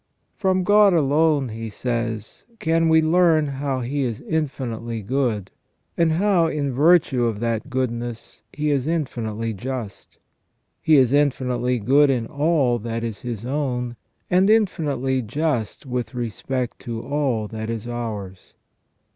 From 0.35 0.63
God 0.63 0.93
alone, 0.95 1.49
he 1.49 1.69
says, 1.69 2.43
can 2.57 2.89
we 2.89 3.03
learn 3.03 3.45
how 3.45 3.81
He 3.81 4.01
is 4.01 4.19
infinitely 4.21 5.03
good, 5.03 5.51
and 5.95 6.13
how 6.13 6.47
in 6.47 6.73
virtue 6.73 7.25
of 7.25 7.39
that 7.41 7.69
goodness 7.69 8.41
He 8.51 8.71
is 8.71 8.87
infinitely 8.87 9.53
just. 9.53 10.17
He 10.81 10.95
is 10.97 11.13
infinitely 11.13 11.77
good 11.77 12.09
in 12.09 12.25
all 12.25 12.79
that 12.79 13.03
is 13.03 13.19
His 13.19 13.45
own, 13.45 13.95
and 14.27 14.49
infinitely 14.49 15.21
just 15.21 15.85
with 15.85 16.15
respect 16.15 16.79
to 16.79 17.03
all 17.05 17.47
that 17.49 17.69
is 17.69 17.87
ours. 17.87 18.55